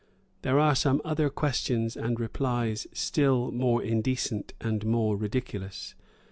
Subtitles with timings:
[0.23, 5.93] [*] There are some other questions and replies still more indecent and more ridiculous.